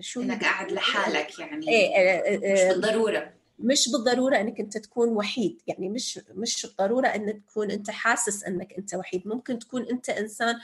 شو 0.01 0.23
إنك 0.23 0.45
قاعد 0.45 0.73
لحالك 0.73 1.39
يعني 1.39 1.69
إيه 1.69 1.97
آه، 1.97 2.39
مش 2.53 2.61
آه، 2.61 2.73
بالضرورة. 2.73 3.33
مش 3.59 3.89
بالضرورة 3.93 4.37
إنك 4.37 4.61
أنت 4.61 4.79
تكون 4.79 5.09
وحيد 5.09 5.63
يعني 5.67 5.89
مش 5.89 6.21
مش 6.35 6.67
بالضرورة 6.67 7.07
إنك 7.07 7.43
تكون 7.49 7.71
أنت 7.71 7.91
حاسس 7.91 8.45
إنك 8.45 8.73
أنت 8.73 8.95
وحيد. 8.95 9.29
ممكن 9.29 9.59
تكون 9.59 9.83
أنت 9.83 10.11
إنسان 10.11 10.57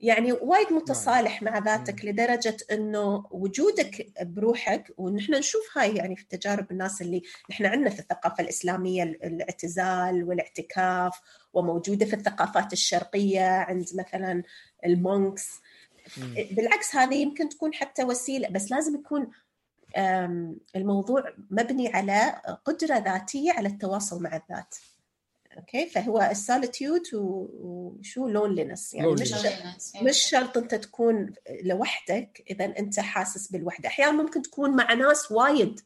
يعني 0.00 0.32
وايد 0.32 0.72
متصالح 0.72 1.42
مع 1.42 1.58
ذاتك 1.58 2.04
لدرجة 2.04 2.56
إنه 2.72 3.26
وجودك 3.30 4.12
بروحك 4.22 4.92
ونحن 4.98 5.34
نشوف 5.34 5.78
هاي 5.78 5.96
يعني 5.96 6.16
في 6.16 6.24
تجارب 6.28 6.70
الناس 6.70 7.02
اللي 7.02 7.22
نحن 7.50 7.66
عندنا 7.66 7.90
في 7.90 8.00
الثقافة 8.00 8.42
الإسلامية 8.42 9.02
الاعتزال 9.02 10.24
والاعتكاف 10.24 11.20
وموجودة 11.52 12.06
في 12.06 12.16
الثقافات 12.16 12.72
الشرقية 12.72 13.46
عند 13.46 13.86
مثلا 13.94 14.42
المونكس. 14.86 15.60
بالعكس 16.50 16.96
هذه 16.96 17.14
يمكن 17.14 17.48
تكون 17.48 17.74
حتى 17.74 18.04
وسيلة 18.04 18.48
بس 18.48 18.70
لازم 18.70 18.94
يكون 18.94 19.30
الموضوع 20.76 21.24
مبني 21.50 21.88
على 21.88 22.42
قدرة 22.64 22.98
ذاتية 22.98 23.52
على 23.52 23.68
التواصل 23.68 24.22
مع 24.22 24.36
الذات. 24.36 24.74
Okay؟ 25.56 25.86
فهو 25.86 26.28
ال 26.30 26.38
solitude 26.38 27.02
وشو 27.14 28.28
loneliness 28.28 28.94
يعني 28.94 29.12
مش 29.12 29.34
Loneliness. 29.34 30.02
مش 30.02 30.18
شرط 30.18 30.58
أنت 30.58 30.74
تكون 30.74 31.32
لوحدك 31.62 32.44
إذا 32.50 32.64
أنت 32.64 33.00
حاسس 33.00 33.48
بالوحدة. 33.48 33.88
أحيانا 33.88 34.12
ممكن 34.12 34.42
تكون 34.42 34.76
مع 34.76 34.92
ناس 34.92 35.32
وايد. 35.32 35.80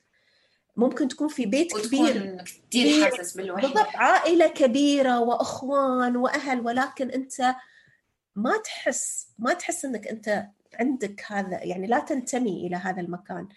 ممكن 0.77 1.09
تكون 1.09 1.29
في 1.29 1.47
بيت 1.47 1.73
كبير. 1.77 2.45
كثير 2.71 3.17
حاسس 3.17 3.37
بالوحدة. 3.37 3.69
بالضبط. 3.69 3.89
عائلة 3.95 4.49
كبيرة 4.49 5.21
وأخوان 5.21 6.17
وأهل 6.17 6.61
ولكن 6.61 7.11
أنت 7.11 7.55
ما 8.37 8.57
تحس 8.57 9.29
ما 9.39 9.55
تحس 9.55 9.85
إنك 9.85 10.09
أنت 10.09 10.47
عندك 10.75 11.25
هذا 11.27 11.65
يعني 11.65 11.87
لا 11.87 11.99
تنتمي 11.99 12.67
إلى 12.67 12.77
هذا 12.77 13.01
المكان. 13.01 13.49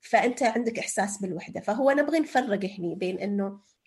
فأنت 0.00 0.42
عندك 0.42 0.78
إحساس 0.78 1.18
بالوحدة. 1.18 1.60
فهو 1.60 1.90
نبغي 1.90 2.18
نفرق 2.18 2.64
هني 2.64 2.94
بين 2.94 3.18
إنه 3.18 3.60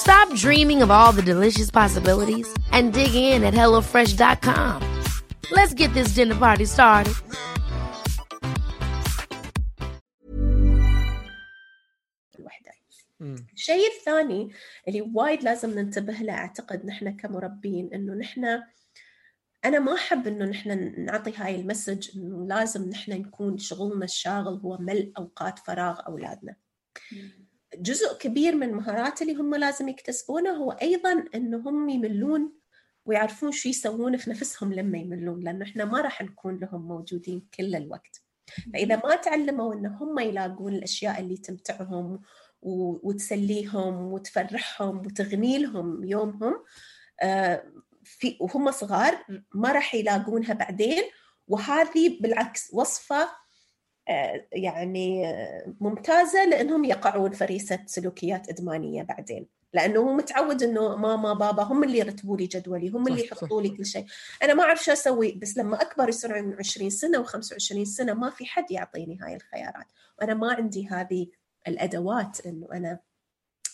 Stop 0.00 0.34
dreaming 0.34 0.80
of 0.82 0.90
all 0.90 1.12
the 1.12 1.22
delicious 1.22 1.70
possibilities 1.70 2.48
and 2.72 2.92
dig 2.92 3.14
in 3.14 3.44
at 3.44 3.54
HelloFresh.com. 3.54 4.76
Let's 5.52 5.74
get 5.74 5.92
this 5.94 6.14
dinner 6.14 6.34
party 6.34 6.64
started. 6.64 7.14
مم. 13.20 13.46
الشيء 13.54 13.88
الثاني 13.98 14.50
اللي 14.88 15.00
وايد 15.14 15.42
لازم 15.42 15.70
ننتبه 15.70 16.12
له 16.12 16.32
أعتقد 16.32 16.86
نحن 16.86 17.16
كمربين 17.16 17.94
إنه 17.94 18.14
نحن 18.14 18.62
أنا 19.64 19.78
ما 19.78 19.94
أحب 19.94 20.26
إنه 20.26 20.44
نحن 20.44 20.94
نعطي 21.04 21.32
هاي 21.36 21.60
المسج 21.60 22.16
إنه 22.16 22.46
لازم 22.46 22.90
نحن 22.90 23.12
نكون 23.12 23.58
شغلنا 23.58 24.04
الشاغل 24.04 24.60
هو 24.64 24.78
ملء 24.78 25.12
أوقات 25.18 25.58
فراغ 25.58 26.00
أولادنا 26.06 26.56
جزء 27.80 28.18
كبير 28.18 28.54
من 28.54 28.68
المهارات 28.68 29.22
اللي 29.22 29.34
هم 29.34 29.54
لازم 29.54 29.88
يكتسبونه 29.88 30.50
هو 30.50 30.70
أيضا 30.70 31.24
انه 31.34 31.58
هم 31.58 31.88
يملون 31.88 32.52
ويعرفون 33.06 33.52
شو 33.52 33.68
يسوون 33.68 34.16
في 34.16 34.30
نفسهم 34.30 34.72
لما 34.72 34.98
يملون 34.98 35.40
لأنه 35.40 35.64
إحنا 35.64 35.84
ما 35.84 36.00
راح 36.00 36.22
نكون 36.22 36.58
لهم 36.58 36.88
موجودين 36.88 37.48
كل 37.54 37.74
الوقت. 37.74 38.22
فإذا 38.72 38.96
ما 38.96 39.16
تعلموا 39.16 39.74
إن 39.74 39.86
هم 39.86 40.18
يلاقون 40.18 40.74
الأشياء 40.74 41.20
اللي 41.20 41.36
تمتعهم 41.36 42.20
وتسليهم 42.62 44.12
وتفرحهم 44.12 44.98
وتغني 44.98 45.58
لهم 45.58 46.04
يومهم 46.04 46.64
آه، 47.22 47.64
في 48.04 48.36
وهم 48.40 48.70
صغار 48.70 49.24
ما 49.54 49.72
راح 49.72 49.94
يلاقونها 49.94 50.54
بعدين 50.54 51.02
وهذه 51.48 52.18
بالعكس 52.20 52.70
وصفة 52.72 53.28
يعني 54.52 55.34
ممتازة 55.80 56.44
لأنهم 56.44 56.84
يقعون 56.84 57.30
فريسه 57.30 57.78
سلوكيات 57.86 58.48
إدمانية 58.48 59.02
بعدين. 59.02 59.46
لأنه 59.72 60.00
هو 60.00 60.12
متعود 60.12 60.62
إنه 60.62 60.96
ماما 60.96 61.32
بابا 61.32 61.62
هم 61.62 61.84
اللي 61.84 61.98
يرتبوا 61.98 62.36
لي 62.36 62.46
جدولي 62.46 62.88
هم 62.88 63.08
اللي. 63.08 63.24
يحطوا 63.24 63.62
لي 63.62 63.68
كل 63.68 63.86
شيء. 63.86 64.06
أنا 64.42 64.54
ما 64.54 64.62
أعرف 64.62 64.84
شو 64.84 64.92
أسوي 64.92 65.32
بس 65.32 65.58
لما 65.58 65.82
أكبر 65.82 66.08
يصير 66.08 66.38
عمري 66.38 66.56
20 66.58 66.90
سنة 66.90 67.24
و25 67.24 67.82
سنة 67.82 68.14
ما 68.14 68.30
في 68.30 68.46
حد 68.46 68.70
يعطيني 68.70 69.18
هاي 69.22 69.36
الخيارات. 69.36 69.86
وأنا 70.18 70.34
ما 70.34 70.52
عندي 70.52 70.88
هذه 70.88 71.26
الأدوات 71.68 72.46
إنه 72.46 72.68
أنا 72.72 72.98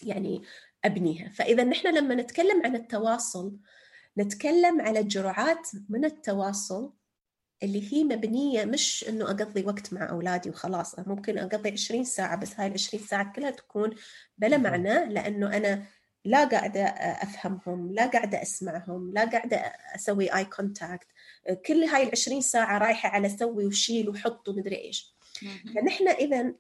يعني 0.02 0.42
أبنيها. 0.84 1.28
فإذا 1.28 1.64
نحن 1.64 1.94
لما 1.94 2.14
نتكلم 2.14 2.62
عن 2.64 2.76
التواصل 2.76 3.56
نتكلم 4.18 4.80
على 4.80 5.02
جرعات 5.02 5.68
من 5.88 6.04
التواصل 6.04 6.92
اللي 7.62 7.92
هي 7.92 8.04
مبنية 8.04 8.64
مش 8.64 9.04
إنه 9.08 9.24
أقضي 9.24 9.64
وقت 9.66 9.92
مع 9.92 10.10
أولادي 10.10 10.50
وخلاص 10.50 10.94
أنا 10.94 11.08
ممكن 11.08 11.38
أقضي 11.38 11.70
20 11.70 12.04
ساعة 12.04 12.36
بس 12.36 12.60
هاي 12.60 12.66
ال 12.66 12.72
20 12.72 13.02
ساعة 13.04 13.32
كلها 13.32 13.50
تكون 13.50 13.90
بلا 14.38 14.56
معنى 14.56 15.06
لأنه 15.14 15.56
أنا 15.56 15.82
لا 16.24 16.44
قاعدة 16.44 16.84
أفهمهم 16.84 17.92
لا 17.92 18.06
قاعدة 18.06 18.42
أسمعهم 18.42 19.12
لا 19.12 19.24
قاعدة 19.24 19.56
أسوي 19.94 20.34
اي 20.36 20.44
contact 20.44 21.06
كل 21.66 21.84
هاي 21.84 22.02
ال 22.02 22.08
20 22.12 22.40
ساعة 22.40 22.78
رايحة 22.78 23.08
على 23.08 23.28
سوي 23.28 23.66
وشيل 23.66 24.08
وحط 24.08 24.48
ومدري 24.48 24.76
إيش. 24.84 25.14
فنحن. 25.74 26.08
إنه- 26.08 26.52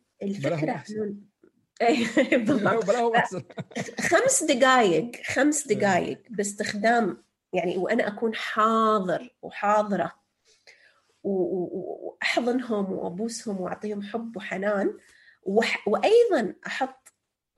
بلاهم 2.48 3.14
أحسن. 3.16 3.42
خمس 4.10 4.42
دقائق 4.42 5.10
خمس 5.24 5.66
دقائق 5.68 6.22
باستخدام 6.30 7.22
يعني 7.52 7.76
وأنا 7.76 8.06
أكون 8.08 8.34
حاضر 8.34 9.34
وحاضرة. 9.42 10.04
و- 10.04 10.10
و- 10.12 10.25
وأحضنهم 11.26 12.92
وأبوسهم 12.92 13.60
وأعطيهم 13.60 14.02
حب 14.02 14.36
وحنان 14.36 14.98
وح- 15.42 15.88
وأيضا 15.88 16.54
أحط 16.66 17.12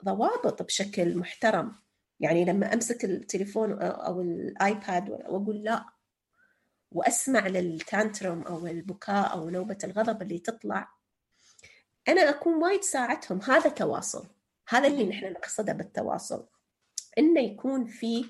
ضوابط 0.05 0.63
بشكل 0.63 1.17
محترم. 1.17 1.75
يعني 2.19 2.45
لما 2.45 2.73
أمسك 2.73 3.05
التليفون 3.05 3.81
أو 3.81 4.21
الآيباد 4.21 5.09
وأقول 5.09 5.63
لا 5.63 5.85
وأسمع 6.91 7.47
للتانترم 7.47 8.41
أو 8.41 8.67
البكاء 8.67 9.33
أو 9.33 9.49
نوبة 9.49 9.77
الغضب 9.83 10.21
اللي 10.21 10.39
تطلع 10.39 10.89
أنا 12.07 12.29
أكون 12.29 12.53
وايد 12.63 12.81
ساعتهم. 12.81 13.39
هذا 13.41 13.69
تواصل. 13.69 14.27
هذا 14.69 14.87
اللي 14.87 15.03
نحن 15.09 15.31
نقصده 15.31 15.73
بالتواصل. 15.73 16.47
إنه 17.17 17.41
يكون 17.41 17.85
في 17.85 18.25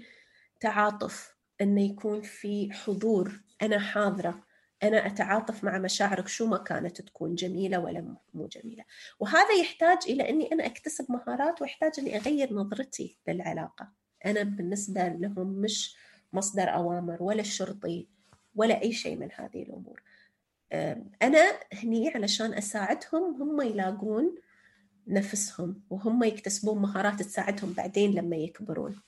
تعاطف 0.60 1.36
إنه 1.62 1.82
يكون 1.82 2.22
في 2.22 2.72
حضور. 2.74 3.42
أنا 3.62 3.80
حاضرة. 3.80 4.44
أنا 4.84 5.08
أتعاطف 5.08 5.64
مع 5.64 5.78
مشاعرك 5.78 6.28
شو 6.28 6.48
ما 6.48 6.58
كانت 6.58 7.02
تكون 7.02 7.36
جميلة 7.36 7.80
ولا 7.80 8.16
مو 8.34 8.48
جميلة. 8.48 8.84
وهذا 9.20 9.54
يحتاج 9.62 9.98
إلى 10.08 10.30
إني 10.30 10.52
أنا 10.52 10.66
أكتسب 10.66 11.12
مهارات 11.12 11.62
ويحتاج 11.62 11.92
إني 12.00 12.18
أغير 12.18 12.54
نظرتي 12.54 13.18
للعلاقة. 13.28 13.92
أنا 14.26 14.44
بالنسبة 14.44 15.08
لهم 15.08 15.48
مش 15.48 15.96
مصدر 16.34 16.74
أوامر 16.74 17.24
ولا 17.24 17.42
الشرطي 17.42 18.08
ولا 18.56 18.82
أي 18.82 18.94
شيء 18.94 19.16
من 19.16 19.30
هذه 19.36 19.64
الأمور. 19.64 20.02
أم، 20.74 21.12
أنا 21.22 21.60
هني 21.74 22.10
علشان 22.10 22.54
أساعدهم 22.54 23.42
هم 23.42 23.62
يلاقون 23.62 24.36
نفسهم 25.08 25.82
وهم 25.90 26.24
يكتسبون 26.24 26.82
مهارات 26.82 27.24
تساعدهم 27.24 27.74
بعدين 27.74 28.12
لما 28.12 28.36
يكبرون. 28.36 29.02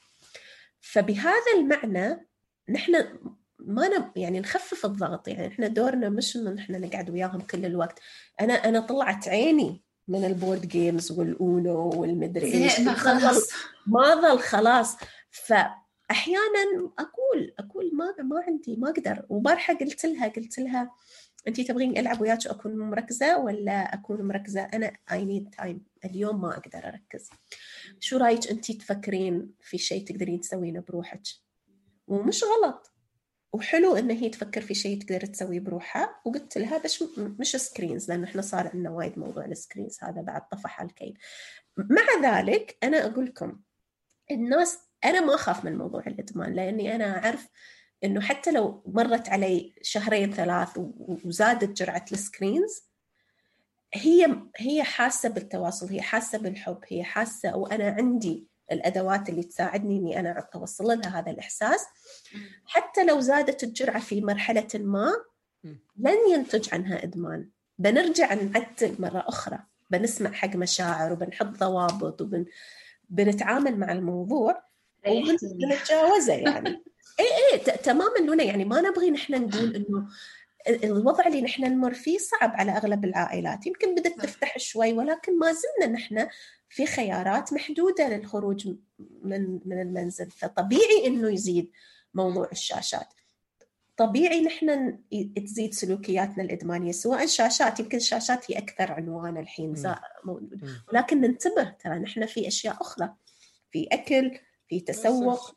فبهذا 0.79 1.51
المعنى 1.57 2.27
نحن 2.69 3.19
ما 3.65 3.87
نب 3.87 4.11
يعني 4.15 4.39
نخفف 4.39 4.85
الضغط 4.85 5.27
يعني 5.27 5.47
إحنا 5.47 5.67
دورنا 5.67 6.09
مش 6.09 6.35
إنه 6.35 6.59
إحنا 6.59 6.77
نقعد 6.77 7.09
وياهم 7.09 7.41
كل 7.41 7.65
الوقت. 7.65 7.99
أنا 8.41 8.53
أنا 8.53 8.79
طلعت 8.79 9.27
عيني 9.27 9.81
من 10.07 10.25
ال 10.25 10.32
board 10.32 10.67
games 10.67 11.11
وال 11.11 11.42
Uno 11.42 11.89
والمدري 12.01 12.53
إيش 12.53 12.81
زهقنا 12.81 12.93
خلاص. 12.93 13.49
ما 13.87 14.15
ظل 14.15 14.39
خلاص. 14.39 14.97
فاحيانا 15.31 16.91
أقول 16.99 17.53
أقول 17.59 17.91
ما 17.93 18.23
ما 18.23 18.43
عندي 18.47 18.75
ما 18.75 18.89
أقدر. 18.89 19.25
وبارحة 19.29 19.73
قلت 19.73 20.05
لها 20.05 20.27
قلت 20.27 20.59
لها 20.59 20.91
انت 21.47 21.61
تبغين 21.61 21.97
ألعب 21.97 22.21
وياك 22.21 22.45
واكون 22.45 22.77
مركزة 22.77 23.37
ولا 23.37 23.93
أكون 23.93 24.21
مركزة؟ 24.21 24.61
أنا 24.61 24.91
I 25.11 25.25
need 25.25 25.49
time 25.57 25.85
اليوم 26.05 26.41
ما 26.41 26.57
أقدر 26.57 26.87
أركز. 26.87 27.29
شو 27.99 28.17
رأيك 28.17 28.49
انت 28.51 28.71
تفكرين 28.71 29.51
في 29.61 29.77
شيء 29.77 30.05
تقدرين 30.05 30.39
تسوينه 30.39 30.83
بروحك؟ 30.87 31.21
ومش 32.07 32.43
غلط. 32.43 32.90
وحلو 33.53 33.95
ان 33.95 34.11
هي 34.11 34.29
تفكر 34.29 34.61
في 34.61 34.73
شيء 34.73 35.01
تقدر 35.01 35.25
تسويه 35.25 35.59
بروحها. 35.59 36.21
وقلت 36.25 36.57
لها 36.57 36.81
م- 37.17 37.35
مش 37.39 37.51
screens 37.51 38.09
لأن 38.11 38.23
إحنا 38.23 38.41
صار 38.41 38.67
عندنا 38.73 38.89
وايد 38.89 39.19
موضوع 39.19 39.45
ال 39.45 39.52
screens 39.52 39.97
هذا 40.01 40.21
بعد 40.21 40.41
طفح 40.51 40.81
الكيل 40.81 41.17
مع 41.77 42.29
ذلك 42.39 42.77
أنا 42.83 43.05
أقول 43.05 43.25
لكم 43.25 43.59
الناس 44.31 44.79
أنا 45.05 45.21
ما 45.21 45.35
أخاف 45.35 45.65
من 45.65 45.77
موضوع 45.77 46.03
الإدمان 46.07 46.53
لأني 46.53 46.95
أنا 46.95 47.25
أعرف 47.25 47.47
إنه 48.03 48.21
حتى 48.21 48.51
لو 48.51 48.83
مرت 48.85 49.29
علي 49.29 49.73
شهرين 49.81 50.33
ثلاث 50.33 50.69
وزادت 51.25 51.77
جرعة 51.77 52.05
ال 52.11 52.20
screens 52.20 52.81
هي 53.93 54.35
هي 54.57 54.83
حاسة 54.83 55.29
بالتواصل 55.29 55.87
هي 55.89 56.01
حاسة 56.01 56.37
بالحب 56.37 56.79
هي 56.87 57.03
حاسة 57.03 57.55
وأنا 57.57 57.89
عندي 57.89 58.47
الأدوات 58.71 59.29
اللي 59.29 59.43
تساعدني 59.43 59.97
إني 59.97 60.19
أنا 60.19 60.47
اوصل 60.55 60.83
لها 60.83 61.19
هذا 61.19 61.31
الإحساس. 61.31 61.85
حتى 62.65 63.05
لو 63.05 63.19
زادت 63.19 63.63
الجرعة 63.63 63.99
في 63.99 64.21
مرحلة 64.21 64.67
ما 64.75 65.11
لن 65.97 66.17
ينتج 66.31 66.73
عنها 66.73 67.03
إدمان. 67.03 67.49
بنرجع 67.77 68.33
نعدل 68.33 68.95
مرة 68.99 69.23
أخرى. 69.27 69.59
بنسمع 69.89 70.31
حق 70.31 70.55
مشاعر 70.55 71.13
وبنحط 71.13 71.47
ضوابط 71.47 72.21
وبن 72.21 72.45
بنتعامل 73.09 73.79
مع 73.79 73.91
الموضوع. 73.91 74.63
وبنتجاوزه 75.07 76.33
يعني. 76.33 76.83
اي 77.19 77.25
اي 77.53 77.57
ت- 77.57 77.85
تماما 77.85 78.17
لونا 78.25 78.43
يعني 78.43 78.65
ما 78.65 78.81
نبغي 78.81 79.11
نحن 79.11 79.33
نقول 79.45 79.75
إنه 79.75 80.07
الوضع 80.67 81.27
اللي 81.27 81.41
نحن 81.41 81.63
نمر 81.63 81.93
فيه 81.93 82.17
صعب 82.17 82.51
على 82.53 82.71
أغلب 82.71 83.05
العائلات. 83.05 83.67
يمكن 83.67 83.95
بدات 83.95 84.17
صح. 84.17 84.23
تفتح 84.23 84.57
شوي 84.57 84.93
ولكن 84.93 85.39
ما 85.39 85.53
زلنا 85.53 85.93
نحن 85.93 86.27
في 86.69 86.85
خيارات 86.85 87.53
محدودة 87.53 88.07
للخروج 88.07 88.67
من 89.21 89.59
من 89.65 89.81
المنزل. 89.81 90.31
فطبيعي 90.31 91.07
إنه 91.07 91.29
يزيد 91.29 91.71
موضوع 92.13 92.49
الشاشات. 92.51 93.07
طبيعي 93.97 94.41
نحن 94.41 94.99
تزيد 95.45 95.73
سلوكياتنا 95.73 96.43
الإدمانية 96.43 96.91
سواء 96.91 97.25
شاشات 97.25 97.79
يمكن 97.79 97.97
الشاشات 97.97 98.51
هي 98.51 98.57
أكثر 98.57 98.91
عنوان 98.91 99.37
الحين 99.37 99.73
موجود. 100.23 100.69
ولكن 100.91 101.21
ننتبه 101.21 101.63
ترى 101.63 101.99
نحن 101.99 102.25
في 102.25 102.47
أشياء 102.47 102.81
أخرى. 102.81 103.13
في 103.71 103.87
أكل 103.91 104.39
في 104.67 104.79
تسوق 104.79 105.55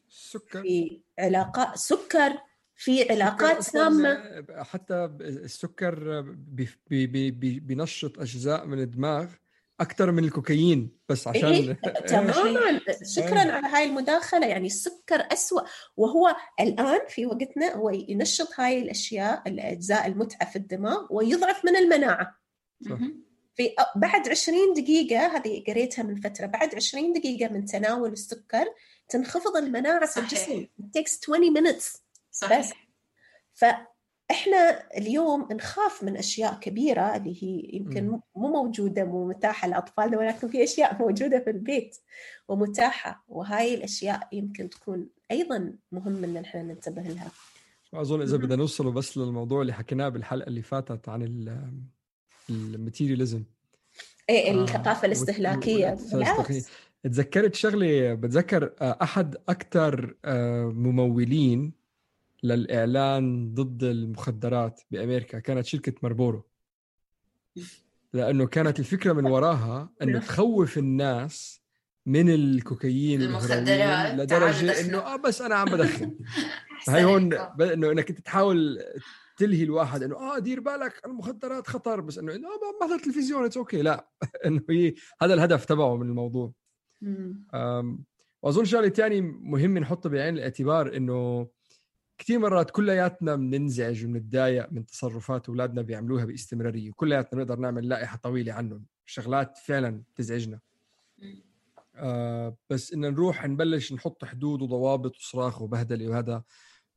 في 0.49 1.01
علاقات 1.19 1.79
سكر. 1.79 2.39
في 2.77 3.13
علاقات 3.13 3.63
سامه 3.63 4.45
حتى 4.51 5.11
السكر 5.21 6.21
بي 6.31 6.69
بي 6.91 7.07
بي 7.07 7.31
بي 7.31 7.61
بينشط 7.61 8.19
أجزاء 8.19 8.67
من 8.67 8.79
الدماغ 8.79 9.27
أكثر 9.81 10.11
من 10.11 10.25
الكوكايين 10.25 10.91
بس 11.09 11.29
عشان 11.29 11.49
إيه 11.53 11.73
تماما. 12.07 12.81
شكرا 13.17 13.43
إيه. 13.43 13.53
على 13.53 13.67
هاي 13.67 13.85
المداخلة. 13.85 14.47
يعني 14.47 14.67
السكر 14.67 15.27
أسوأ. 15.33 15.61
وهو 15.97 16.37
الآن 16.61 17.01
في 17.09 17.27
وقتنا 17.27 17.75
هو 17.75 17.91
ينشط 17.91 18.49
هاي 18.57 18.83
الأشياء 18.83 19.43
الأجزاء 19.47 20.07
المتعة 20.07 20.51
في 20.51 20.57
الدماغ 20.57 21.07
ويضعف 21.11 21.65
من 21.65 21.77
المناعة. 21.77 22.41
مهم. 22.81 23.25
في 23.57 23.71
بعد 23.97 24.29
20 24.29 24.73
دقيقة 24.75 25.37
هذه 25.37 25.65
قريتها 25.67 26.03
من 26.03 26.21
فترة 26.21 26.47
بعد 26.47 26.75
20 26.75 27.13
دقيقة 27.13 27.53
من 27.53 27.65
تناول 27.65 28.13
السكر 28.13 28.67
تنخفض 29.09 29.57
المناعة 29.57 30.07
في. 30.07 30.21
الجسم. 30.21 30.67
It 30.81 31.01
takes 31.01 31.19
20 31.23 31.55
minutes. 31.55 32.04
صحيح 32.35 32.89
فإحنا 33.55 34.89
اليوم 34.97 35.49
نخاف 35.53 36.03
من 36.03 36.17
أشياء 36.17 36.55
كبيرة 36.55 37.17
اللي 37.17 37.43
هي 37.43 37.71
يمكن 37.73 38.09
مم. 38.09 38.21
مو 38.37 38.49
موجودة 38.49 39.05
مو 39.05 39.29
متاحة 39.29 39.69
لأطفالنا 39.69 40.19
ولكن 40.19 40.49
في 40.49 40.65
أشياء 40.65 40.99
موجودة 40.99 41.39
في 41.39 41.51
البيت 41.51 41.97
ومتاحة 42.49 43.25
وهاي 43.29 43.75
الأشياء 43.75 44.29
يمكن 44.33 44.71
تكون 44.71 45.09
أيضا 45.31 45.73
مهم 45.93 46.25
إن 46.25 46.37
إحنا 46.37 46.63
ننتبه 46.63 47.03
لها 47.03 47.29
اظن 47.95 48.23
إذا 48.23 48.37
مهم. 48.37 48.47
بدنا 48.47 48.57
نوصله 48.57 48.91
بس 48.93 49.19
للموضوع 49.19 49.63
اللي 49.63 49.73
حكيناه 49.73 50.09
بالحلقة 50.09 50.49
اللي 50.49 50.63
فاتت 50.63 51.09
عن 51.09 51.23
الماتيرياليزم 52.51 53.45
إيه 54.31 54.51
آه، 54.51 55.01
والاستهلاكية. 55.03 55.97
بالعكس 56.13 56.69
تذكرت 57.03 57.55
شغله 57.55 58.15
بتذكر 58.15 58.73
آه، 58.81 58.99
أحد 59.03 59.37
أكثر 59.49 60.17
ممولين 60.73 61.84
للإعلان 62.45 63.55
ضد 63.55 63.85
المخدرات 63.85 64.81
بأمريكا 64.91 65.39
كانت 65.39 65.67
شركة 65.67 65.95
ماربورو. 66.03 66.45
لأنه 68.13 68.47
كانت 68.47 68.81
الفكرة 68.81 69.13
من 69.13 69.27
وراها 69.27 69.91
إنه 70.03 70.19
تخوف 70.19 70.79
الناس 70.79 71.63
من 72.07 72.31
الكوكايين 72.31 73.23
المخدرات، 73.23 74.15
لدرجة. 74.15 74.81
إنه 74.81 74.99
آه 74.99 75.17
بس 75.17 75.43
أنا 75.43 75.55
عم 75.55 75.65
بدخن. 75.69 76.19
هاي 76.89 77.05
هون 77.05 77.33
إنه 77.61 77.91
إنك 77.91 78.11
أنت 78.11 78.21
تحاول 78.21 78.83
تلهي 79.37 79.63
الواحد 79.63 80.03
إنه 80.03 80.17
آه 80.17 80.39
دير 80.39 80.61
بالك 80.61 81.03
المخدرات 81.07 81.67
خطر 81.67 82.01
بس 82.01 82.19
إنه 82.19 82.35
إنه 82.35 82.49
آه 82.49 82.79
بحضر 82.81 82.99
تلفزيون 82.99 83.45
it's 83.45 83.57
okay 83.57 83.83
لا. 83.83 84.09
إنه 84.47 84.63
هي 84.71 84.95
هذا 85.23 85.35
الهدف 85.35 85.65
تبعه 85.65 85.97
من 85.97 86.09
الموضوع. 86.09 86.53
وأظن 88.43 88.65
شغلة 88.65 88.89
ثانية 88.89 89.21
مهم 89.21 89.79
نحطها 89.79 90.09
بعين 90.11 90.35
الاعتبار 90.35 90.97
إنه 90.97 91.49
كثير 92.19 92.39
مرات 92.39 92.71
كلياتنا 92.71 93.37
بننزعج 93.37 94.05
وبنتضايق 94.05 94.73
من 94.73 94.87
تصرفات 94.87 95.49
أولادنا 95.49 95.83
بيعملوها 95.83 96.25
باستمرارية. 96.25 96.91
وكلياتنا 96.91 97.39
بنقدر 97.39 97.59
نعمل 97.61 97.89
لائحة 97.89 98.17
طويلة 98.17 98.53
عنهم. 98.53 98.85
شغلات 99.07 99.59
فعلا 99.59 100.03
تزعجنا. 100.17 100.61
آه 101.97 102.57
بس 102.71 102.93
إن 102.93 103.01
نروح 103.01 103.47
نبلش 103.47 103.93
نحط 103.93 104.25
حدود 104.25 104.63
وضوابط 104.63 105.17
وصراخ 105.17 105.63
وبهدلة 105.63 106.09
وهذا 106.09 106.43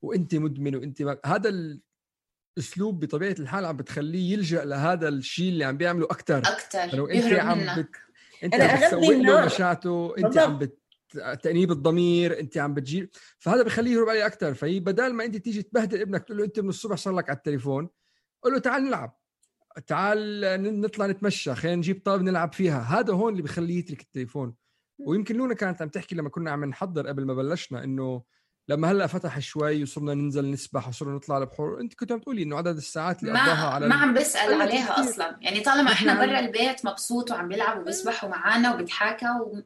وأنت 0.01 0.35
مدمن 0.35 0.75
وأنت 0.75 1.01
ما... 1.01 1.17
هذا 1.25 1.77
الاسلوب 2.57 3.05
بطبيعة 3.05 3.35
الحال 3.39 3.65
عم 3.65 3.77
بتخليه 3.77 4.33
يلجأ 4.33 4.65
لهذا 4.65 5.09
الشيء 5.09 5.49
اللي 5.49 5.63
عم 5.63 5.77
بيعمله 5.77 6.05
أكثر 6.05 6.37
أكثر 6.37 6.97
لو 6.97 7.07
انت 7.07 7.33
عم 7.33 7.81
بت... 7.81 7.89
أنت 8.43 8.53
عم 8.55 8.77
بتسوق 8.77 9.11
له. 9.11 9.45
مشاته 9.45 10.13
أنت. 10.17 10.37
عم 10.37 10.57
بت... 10.57 10.77
تأنيب 11.43 11.71
الضمير 11.71 12.39
أنت 12.39 12.57
عم 12.57 12.73
بتجيب 12.73 13.09
فهذا 13.39 13.63
بخليه 13.63 13.91
يهرب 13.91 14.09
عليه 14.09 14.25
أكثر 14.25 14.53
فهي 14.53 14.79
بدل 14.79 15.13
ما 15.13 15.25
أنت 15.25 15.35
تيجي 15.35 15.61
تبهدل 15.61 16.01
ابنك 16.01 16.23
تقول 16.23 16.37
له 16.37 16.45
أنت 16.45 16.59
من 16.59 16.69
الصبح 16.69 16.95
صار 16.95 17.15
لك 17.15 17.29
على 17.29 17.37
التليفون 17.37 17.89
قول 18.43 18.53
له 18.53 18.59
تعال 18.59 18.83
نلعب. 18.83 19.17
تعال 19.87 20.41
نطلع 20.81 21.05
نتمشى 21.05 21.55
خلينا 21.55 21.75
نجيب 21.77 22.01
طابة 22.05 22.23
نلعب 22.23 22.53
فيها. 22.53 22.79
هذا 22.79 23.13
هون 23.13 23.31
اللي 23.31 23.43
بخليه 23.43 23.79
يترك 23.79 24.01
التليفون. 24.01 24.55
ويمكن 24.99 25.35
لونا 25.35 25.53
كانت 25.53 25.81
عم 25.81 25.89
تحكي 25.89 26.15
لما 26.15 26.29
كنا 26.29 26.51
عم 26.51 26.65
نحضر 26.65 27.07
قبل 27.07 27.25
ما 27.25 27.33
بلشنا 27.33 27.83
إنه 27.83 28.23
لما 28.69 28.91
هلأ 28.91 29.07
فتح 29.07 29.39
شوي 29.39 29.83
وصرنا 29.83 30.13
ننزل 30.13 30.51
نسبح 30.51 30.87
وصرنا 30.87 31.15
نطلع 31.15 31.37
البحور 31.37 31.81
أنت 31.81 31.93
كنت 31.93 32.11
عم 32.11 32.19
تقولي 32.19 32.43
إنه 32.43 32.57
عدد 32.57 32.77
الساعات 32.77 33.23
اللي 33.23 33.31
قضاها 33.31 33.69
على 33.69 33.87
ما 33.87 33.95
عم 33.95 34.17
قلت 34.17 34.35
عليها. 34.35 34.99
أصلا. 34.99 35.37
يعني 35.41 35.59
طالما 35.59 35.91
إحنا 35.91 36.25
برا 36.25 36.39
البيت 36.39 36.85
مبسوط 36.85 37.31
وعم 37.31 37.47
بيلعب 37.47 37.81
وبيسبحوا 37.81 38.29
معنا 38.29 38.73
وبيضحكوا 38.73 39.41
و... 39.41 39.61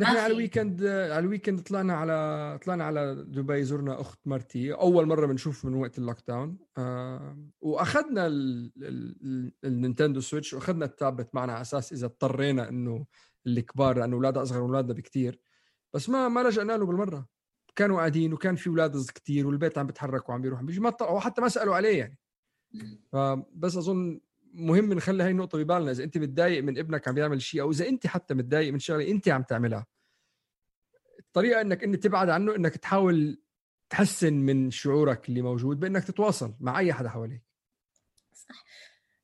نحن 0.00 0.16
على. 0.16 0.32
ال 0.32 0.38
weekend 0.38 0.84
على 0.84 1.18
ال 1.18 1.23
weekend 1.23 1.60
طلعنا 1.60 1.94
على 1.94 2.58
طلعنا 2.64 2.84
على 2.84 3.14
دبي 3.28 3.64
زرنا 3.64 4.00
أخت 4.00 4.18
مرتي 4.26 4.72
أول 4.74 5.06
مرة 5.06 5.26
بنشوف 5.26 5.64
من 5.64 5.74
وقت 5.74 5.98
ال 5.98 6.16
lockdown 6.28 6.58
آه 6.78 7.38
وأخذنا 7.60 8.26
ال- 8.26 8.72
ال- 8.76 9.16
ال- 9.22 9.52
ال 9.64 9.70
Nintendo 9.70 10.20
Switch 10.20 10.54
وأخذنا 10.54 10.84
التابلت 10.84 11.34
معنا 11.34 11.52
على 11.52 11.60
أساس 11.60 11.92
إذا 11.92 12.06
اضطرينا 12.06 12.68
إنه 12.68 13.06
الكبار 13.46 13.98
لأنه 13.98 14.16
اولادها 14.16 14.42
أصغر 14.42 14.58
من 14.60 14.66
أولادنا 14.68 14.92
بكثير 14.94 15.40
بس 15.94 16.08
ما 16.08 16.28
ما 16.28 16.40
لجأنا 16.42 16.72
له 16.72 16.86
بالمرة. 16.86 17.26
كانوا 17.76 17.96
قاعدين 17.98 18.32
وكان 18.32 18.56
في 18.56 18.68
أولاد 18.70 18.96
كثير 19.14 19.46
والبيت 19.46 19.78
عم 19.78 19.86
بيتحرك 19.86 20.28
وعم 20.28 20.42
بيروح 20.42 20.58
عم 20.60 20.66
بيجي 20.66 20.80
ما 20.80 20.90
طلعوا 20.90 21.20
حتى 21.20 21.40
ما 21.40 21.48
سألوا 21.48 21.74
عليه 21.74 21.98
يعني. 21.98 22.18
فبس 23.12 23.76
أظن 23.76 24.20
مهم 24.52 24.92
نخلي 24.92 25.22
هاي 25.22 25.30
النقطة 25.30 25.58
ببالنا. 25.58 25.90
إذا 25.90 26.04
أنت 26.04 26.18
متضايق 26.18 26.62
من 26.62 26.78
ابنك 26.78 27.08
عم 27.08 27.14
بيعمل 27.14 27.42
شيء 27.42 27.60
أو 27.60 27.70
إذا 27.70 27.88
أنت 27.88 28.06
حتى 28.06 28.34
متضايق 28.34 28.72
من 28.72 28.78
شغلة 28.78 29.10
أنت 29.10 29.28
عم 29.28 29.42
تعملها 29.42 29.86
الطريقة 31.18 31.60
إنك 31.60 31.84
أنت 31.84 32.02
تبعد 32.02 32.28
عنه 32.28 32.56
إنك 32.56 32.76
تحاول 32.76 33.42
تحسن 33.90 34.32
من 34.32 34.70
شعورك 34.70 35.28
اللي 35.28 35.42
موجود 35.42 35.80
بإنك 35.80 36.04
تتواصل 36.04 36.54
مع 36.60 36.78
أي 36.78 36.92
حدا 36.92 37.08
حواليك. 37.08 37.42
صح. 38.32 38.64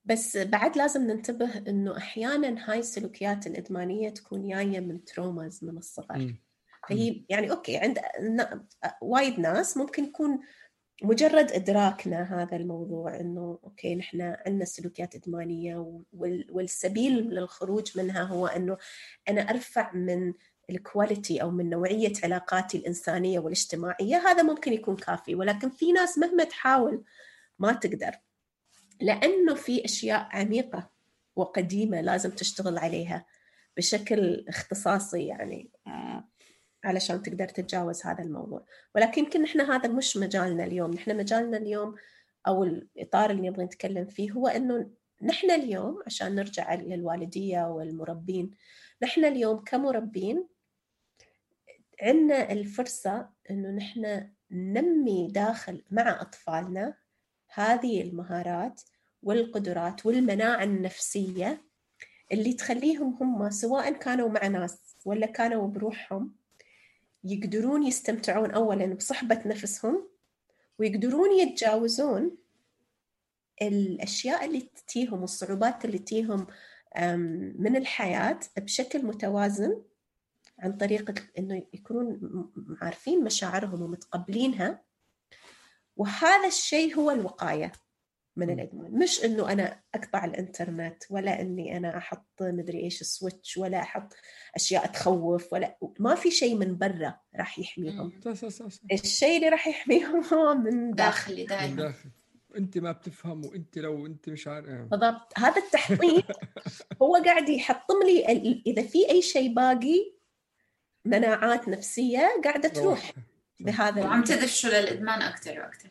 بس 0.05 0.37
بعد 0.37 0.77
لازم 0.77 1.07
ننتبه 1.07 1.59
إنه 1.59 1.97
أحيانا 1.97 2.71
هاي 2.71 2.79
السلوكيات 2.79 3.47
الإدمانية 3.47 4.09
تكون 4.09 4.49
جاية 4.49 4.81
من 4.81 5.05
تروماز 5.05 5.65
من 5.65 5.79
الصغر. 5.79 6.19
مم. 6.19 6.43
فهي 6.89 7.25
يعني 7.29 7.51
okay 7.51 7.77
عند 7.77 7.99
وايد 9.03 9.41
ناس 9.41 9.77
ممكن 9.77 10.05
يكون 10.05 10.39
مجرد 11.03 11.53
إدراكنا 11.53 12.43
هذا 12.43 12.57
الموضوع 12.57 13.21
إنه 13.21 13.59
okay 13.65 13.95
نحن 13.95 14.21
عندنا 14.47 14.65
سلوكيات 14.65 15.15
إدمانية 15.15 16.03
وال- 16.13 16.47
والسبيل 16.51 17.13
للخروج 17.31 17.99
منها 17.99 18.23
هو 18.23 18.47
إنه 18.47 18.77
أنا 19.29 19.41
أرفع 19.41 19.93
من 19.93 20.33
ال 20.71 20.80
quality 20.80 21.43
أو 21.43 21.51
من 21.51 21.71
نوعية 21.71 22.13
علاقاتي 22.25 22.79
الإنسانية 22.79 23.39
والاجتماعية 23.39 24.17
هذا 24.17 24.43
ممكن 24.43 24.73
يكون 24.73 24.97
كافي 24.97 25.35
ولكن 25.35 25.71
في 25.71 25.93
ناس 25.93 26.19
مهما 26.19 26.45
تحاول 26.45 27.05
ما 27.59 27.73
تقدر. 27.73 28.13
لأنه 29.01 29.55
في 29.55 29.85
أشياء 29.85 30.29
عميقة 30.33 30.91
وقديمة 31.37 32.01
لازم 32.01 32.31
تشتغل 32.31 32.79
عليها 32.79 33.27
بشكل 33.77 34.45
اختصاصي 34.49 35.27
يعني. 35.27 35.71
علشان 36.87 37.23
تقدر 37.23 37.49
تتجاوز 37.49 38.07
هذا 38.07 38.23
الموضوع. 38.23 38.65
ولكن 38.95 39.25
يمكن 39.25 39.43
نحن 39.43 39.61
هذا 39.61 39.89
مش 39.89 40.17
مجالنا 40.17 40.65
اليوم. 40.65 40.91
نحن 40.91 41.17
مجالنا 41.17 41.57
اليوم 41.57 41.95
أو 42.47 42.65
الإطار 42.65 43.31
اللي 43.31 43.49
نبغى 43.49 43.65
نتكلم 43.65 44.07
فيه 44.07 44.31
هو 44.31 44.49
إنه 44.49 44.91
نحن 45.23 45.51
اليوم 45.51 46.03
عشان 46.07 46.35
نرجع 46.35 46.75
للوالدية 46.75 47.69
والمربين 47.69 48.51
نحن 49.03 49.25
اليوم 49.25 49.59
كمربين 49.59 50.49
عندنا 52.03 52.53
الفرصة 52.53 53.31
إنه 53.51 53.71
نحن 53.71 54.31
ننمي 54.51 55.29
داخل 55.29 55.83
مع 55.91 56.21
أطفالنا 56.21 56.95
هذه 57.55 58.03
المهارات 58.03 58.83
والقدرات 59.23 60.07
والمناعة 60.07 60.63
النفسية 60.65 61.65
اللي 62.33 62.53
تخليهم 62.53 63.17
هم 63.21 63.51
سواء 63.51 63.93
كانوا 63.93 64.29
مع 64.29 64.47
ناس 64.47 64.97
ولا 65.05 65.27
كانوا 65.27 65.69
بروحهم 65.69 66.35
يقدرون 67.27 67.83
يستمتعون 67.83 68.51
اولا 68.51 68.95
بصحبة 68.95 69.43
نفسهم 69.47 70.09
ويقدرون 70.79 71.39
يتجاوزون 71.39 72.37
الأشياء 73.63 74.45
اللي 74.45 74.61
تتيهم 74.61 75.21
والصعوبات 75.21 75.85
اللي 75.85 75.99
تتيهم 75.99 76.47
من 77.59 77.77
الحياة 77.77 78.41
بشكل 78.57 79.07
متوازن 79.07 79.83
عن 80.59 80.73
طريق 80.73 81.25
إنه 81.39 81.67
يكونون 81.75 82.21
عارفين 82.83 83.25
مشاعرهم 83.25 83.83
ومتقبلينها. 83.83 84.83
وهذا 85.97 86.47
الشيء 86.47 86.95
هو 86.97 87.11
الوقاية. 87.11 87.73
من 88.37 88.51
الادمان 88.51 88.93
مش 88.93 89.25
إنه 89.25 89.53
أنا 89.53 89.83
أقطع 89.95 90.25
الإنترنت 90.25 91.05
ولا 91.11 91.41
إني 91.41 91.77
أنا 91.77 91.97
أحط 91.97 92.27
مدري 92.43 92.81
إيش 92.81 93.03
سويتش 93.03 93.57
ولا 93.57 93.81
أحط 93.81 94.13
أشياء 94.57 94.87
تخوف 94.87 95.53
ولا 95.53 95.79
ما 95.99 96.15
في 96.15 96.31
شيء 96.31 96.55
من 96.57 96.79
برا 96.79 97.21
راح 97.37 97.59
يحميهم. 97.59 98.21
صح 98.25 98.33
صح 98.33 98.49
صح 98.49 98.67
صح. 98.69 98.81
الشيء 98.93 99.37
اللي 99.37 99.49
راح 99.49 99.67
يحميهم 99.67 100.25
هو 100.25 100.55
من 100.55 100.91
داخل. 100.91 100.97
داخلي 100.97 101.45
دائما 101.47 101.77
داخل. 101.83 102.11
أنت 102.57 102.79
ما 102.79 102.93
بتفهم 102.93 103.45
وأنت 103.47 103.79
لو 103.79 104.07
أنت 104.07 104.29
مش 104.29 104.49
عارف 104.49 104.69
آه. 104.69 104.83
بالضبط. 104.91 105.33
هذا 105.39 105.57
التحطيم 105.63 106.23
هو 107.03 107.17
قاعد 107.25 107.49
يحطم 107.49 108.03
لي 108.07 108.33
ال- 108.33 108.63
إذا 108.67 108.83
في 108.83 109.11
أي 109.11 109.23
شيء 109.23 109.55
باقي 109.55 110.13
مناعات 111.05 111.69
نفسية 111.69 112.41
قاعدة 112.45 112.69
تروح 112.69 113.13
بهذا 113.61 114.05
وعم 114.05 114.25
تدفشوا 114.25 114.71
للإدمان 114.71 115.23
أكثر 115.23 115.61
وأكثر 115.61 115.89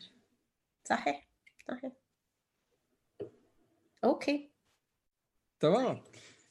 صحيح 0.84 1.28
صحيح. 1.68 1.92
okay. 4.06 4.50
تمام. 5.60 6.00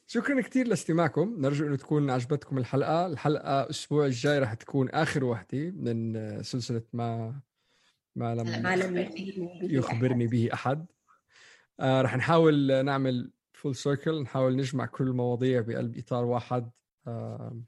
شكرا 0.06 0.40
كثير 0.40 0.66
لاستماعكم. 0.66 1.36
نرجو 1.38 1.66
إنه 1.66 1.76
تكون 1.76 2.10
عجبتكم 2.10 2.58
الحلقة. 2.58 3.06
الحلقة 3.06 3.62
الأسبوع 3.62 4.06
الجاي 4.06 4.38
راح 4.38 4.54
تكون 4.54 4.88
آخر 4.88 5.24
وحدة 5.24 5.70
من 5.70 6.42
سلسلة 6.42 6.82
ما 6.92 7.40
ما 8.16 8.34
لم 8.34 8.46
هلا 8.46 8.66
ما 8.66 8.76
لم 8.76 9.14
يخبرني. 9.62 10.26
به 10.26 10.48
أحد. 10.52 10.86
آه 11.80 12.02
رح 12.02 12.16
نحاول 12.16 12.84
نعمل 12.84 13.32
full 13.52 13.76
circle 13.76 14.22
نحاول 14.22 14.56
نجمع 14.56 14.86
كل 14.86 15.04
المواضيع 15.04 15.60
بقلب 15.60 15.98
إطار 15.98 16.24
واحد. 16.24 16.70
آه 17.06 17.60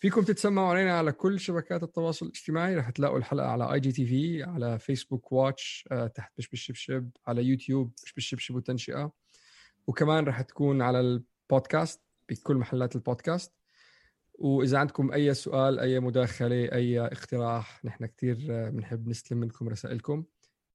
فيكم 0.00 0.22
تتسمعوا 0.22 0.68
علينا 0.68 0.98
على 0.98 1.12
كل 1.12 1.40
شبكات 1.40 1.82
التواصل 1.82 2.26
الاجتماعي. 2.26 2.76
رح 2.76 2.90
تلاقوا 2.90 3.18
الحلقة 3.18 3.46
على 3.46 3.72
IGTV 3.72 4.42
على 4.42 4.78
فيسبوك 4.78 5.32
Watch 5.32 5.88
آه 5.92 6.06
تحت 6.06 6.32
بش 6.38 6.48
بش 6.48 6.60
شبشب 6.60 7.10
على 7.26 7.44
يوتيوب 7.44 7.92
بش 8.04 8.12
بش 8.12 8.26
شبشب 8.26 8.54
وتنشئة. 8.54 9.12
وكمان 9.90 10.24
رح 10.24 10.40
تكون 10.40 10.82
على 10.82 11.00
البودكاست 11.00 12.00
بكل 12.28 12.56
محلات 12.56 12.96
البودكاست. 12.96 13.52
وإذا 14.34 14.78
عندكم 14.78 15.12
أي 15.12 15.34
سؤال 15.34 15.80
أي 15.80 16.00
مداخلة 16.00 16.72
أي 16.72 17.00
اقتراح 17.00 17.84
نحن 17.84 18.06
كثير 18.06 18.36
بنحب 18.70 19.08
نستلم 19.08 19.38
منكم 19.38 19.68
رسائلكم. 19.68 20.24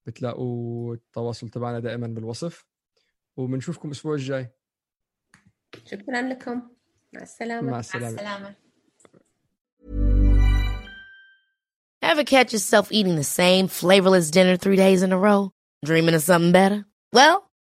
بتلاقوا 0.06 0.94
التواصل 0.94 1.50
تبعنا 1.50 1.80
دائما 1.80 2.08
بالوصف. 2.08 2.66
وبنشوفكم 3.38 3.88
الأسبوع 3.88 4.14
الجاي. 4.14 4.50
شكرا 5.86 6.22
لكم. 6.22 6.62
مع 7.14 7.22
السلامة. 7.22 7.62
مع 7.62 7.72
مع 7.72 7.80
السلامه 7.80 8.10
السلامة. 8.10 8.56
Ever 12.04 12.24
catch 12.24 12.54
yourself 12.54 12.92
eating 12.92 13.16
the 13.16 13.30
same 13.42 13.68
flavorless 13.68 14.30
dinner 14.30 14.58
three 14.58 14.76
days 14.76 15.02
in 15.04 15.12
a 15.12 15.18
row? 15.18 15.52
Dreaming 15.86 16.16
of 16.16 16.24
something 16.24 16.52
better? 16.52 16.86
Well, 17.14 17.38